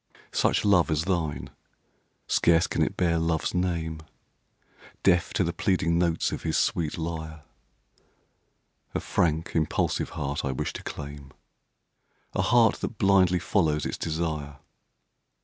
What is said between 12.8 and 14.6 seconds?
blindly follows its desire.